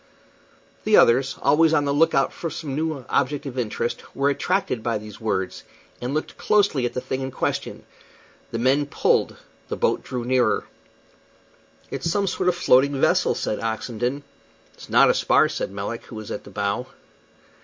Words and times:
The 0.83 0.97
others, 0.97 1.37
always 1.43 1.75
on 1.75 1.85
the 1.85 1.93
lookout 1.93 2.33
for 2.33 2.49
some 2.49 2.73
new 2.75 3.05
object 3.07 3.45
of 3.45 3.55
interest, 3.59 4.03
were 4.15 4.31
attracted 4.31 4.81
by 4.81 4.97
these 4.97 5.21
words, 5.21 5.61
and 6.01 6.11
looked 6.11 6.39
closely 6.39 6.87
at 6.87 6.95
the 6.95 7.01
thing 7.01 7.21
in 7.21 7.29
question. 7.29 7.85
The 8.49 8.57
men 8.57 8.87
pulled. 8.87 9.37
The 9.69 9.77
boat 9.77 10.01
drew 10.01 10.25
nearer. 10.25 10.63
"It's 11.91 12.09
some 12.09 12.25
sort 12.25 12.49
of 12.49 12.55
floating 12.55 12.99
vessel," 12.99 13.35
said 13.35 13.59
Oxenden. 13.59 14.23
"It's 14.73 14.89
not 14.89 15.11
a 15.11 15.13
spar," 15.13 15.47
said 15.47 15.69
Melick, 15.71 16.05
who 16.05 16.15
was 16.15 16.31
at 16.31 16.45
the 16.45 16.49
bow. 16.49 16.87